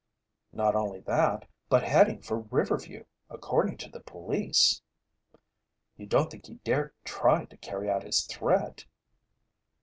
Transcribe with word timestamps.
"Not 0.51 0.73
only 0.75 1.01
that, 1.01 1.47
but 1.69 1.83
heading 1.83 2.23
for 2.23 2.39
Riverview, 2.39 3.03
according 3.29 3.77
to 3.77 3.89
the 3.91 3.99
police." 3.99 4.81
"You 5.95 6.07
don't 6.07 6.31
think 6.31 6.47
he'd 6.47 6.63
dare 6.63 6.93
try 7.03 7.45
to 7.45 7.57
carry 7.57 7.87
out 7.87 8.01
his 8.01 8.25
threat?" 8.25 8.85